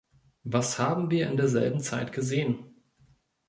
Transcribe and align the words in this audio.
Was 0.45 0.79
haben 0.79 1.11
wir 1.11 1.29
in 1.29 1.37
derselben 1.37 1.79
Zeit 1.79 2.11
gesehen? 2.11 2.73